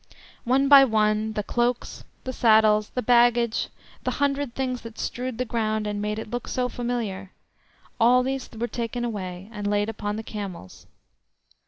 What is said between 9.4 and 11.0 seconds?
and laid upon the camels.